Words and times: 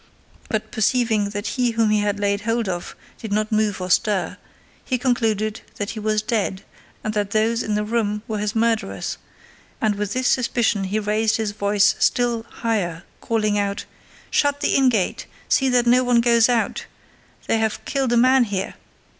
but 0.49 0.71
perceiving 0.71 1.29
that 1.29 1.45
he 1.49 1.69
whom 1.73 1.91
he 1.91 1.99
had 1.99 2.19
laid 2.19 2.41
hold 2.41 2.67
of 2.67 2.95
did 3.19 3.31
not 3.31 3.51
move 3.51 3.79
or 3.79 3.87
stir, 3.91 4.35
he 4.83 4.97
concluded 4.97 5.61
that 5.75 5.91
he 5.91 5.99
was 5.99 6.23
dead 6.23 6.63
and 7.03 7.13
that 7.13 7.29
those 7.29 7.61
in 7.61 7.75
the 7.75 7.83
room 7.83 8.23
were 8.27 8.39
his 8.39 8.55
murderers, 8.55 9.19
and 9.79 9.93
with 9.93 10.13
this 10.13 10.27
suspicion 10.27 10.85
he 10.85 10.97
raised 10.97 11.37
his 11.37 11.51
voice 11.51 11.93
still 11.99 12.47
higher, 12.49 13.03
calling 13.19 13.59
out, 13.59 13.85
"Shut 14.31 14.61
the 14.61 14.73
inn 14.73 14.89
gate; 14.89 15.27
see 15.47 15.69
that 15.69 15.85
no 15.85 16.03
one 16.03 16.19
goes 16.19 16.49
out; 16.49 16.85
they 17.45 17.59
have 17.59 17.85
killed 17.85 18.11
a 18.11 18.17
man 18.17 18.45
here!" 18.45 18.73